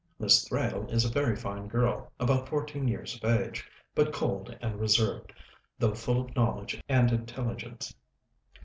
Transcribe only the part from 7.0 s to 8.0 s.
intelligence.